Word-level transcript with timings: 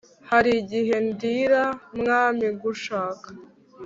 Harigihe 0.29 0.95
ndira 1.07 1.63
mwami 1.99 2.45
ngushaka 2.55 3.27